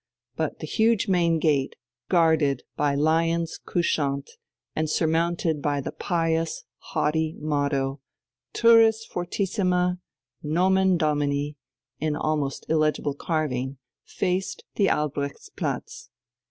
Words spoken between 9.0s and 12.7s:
fortissima nomen Domini," in almost